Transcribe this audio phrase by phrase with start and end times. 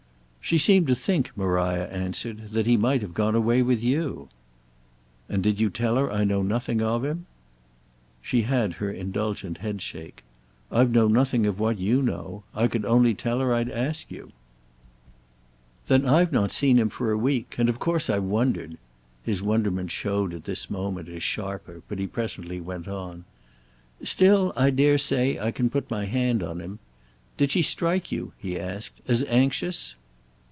[0.43, 4.27] "She seemed to think," Maria answered, "that he might have gone away with you."
[5.29, 7.25] "And did you tell her I know nothing of him?"
[8.21, 10.23] She had her indulgent headshake.
[10.69, 12.43] "I've known nothing of what you know.
[12.53, 14.33] I could only tell her I'd ask you."
[15.87, 18.77] "Then I've not seen him for a week—and of course I've wondered."
[19.23, 23.23] His wonderment showed at this moment as sharper, but he presently went on.
[24.03, 26.79] "Still, I dare say I can put my hand on him.
[27.37, 29.95] Did she strike you," he asked, "as anxious?"